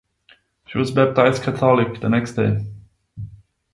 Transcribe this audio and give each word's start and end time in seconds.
She 0.65 0.79
was 0.79 0.89
baptized 0.89 1.43
Catholic 1.43 2.01
the 2.01 2.09
next 2.09 2.31
day. 2.33 2.65